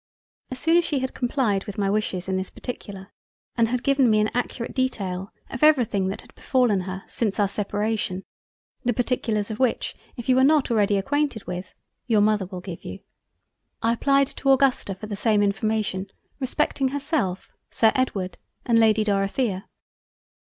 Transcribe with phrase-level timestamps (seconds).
[0.49, 3.11] As soon as she had complyed with my wishes in this particular
[3.55, 7.39] and had given me an accurate detail of every thing that had befallen her since
[7.39, 8.23] our separation
[8.83, 11.75] (the particulars of which if you are not already acquainted with,
[12.07, 13.01] your Mother will give you)
[13.83, 16.07] I applied to Augusta for the same information
[16.39, 19.67] respecting herself, Sir Edward and Lady Dorothea.